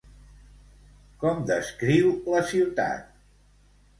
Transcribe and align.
Com 1.25 1.43
descriu 1.51 2.09
la 2.37 2.43
ciutat? 2.53 3.15